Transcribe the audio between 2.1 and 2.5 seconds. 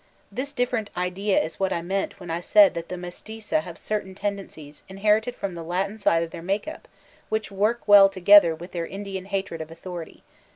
when I